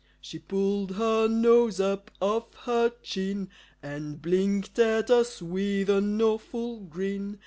[0.19, 3.49] She pulled her nose up off her chin
[3.83, 7.37] And blinked at us with an awful grin.